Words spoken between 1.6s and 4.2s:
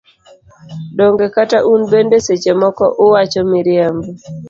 un bende seche moko uwacho miriambo.